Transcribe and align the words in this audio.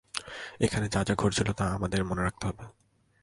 এখানে 0.59 0.85
যা 0.89 1.01
যা 1.03 1.13
ঘটেছিল 1.15 1.49
তা 1.51 1.65
আমাদের 1.73 2.01
মনে 2.03 2.21
রাখতে 2.23 2.43
হবে। 2.47 2.63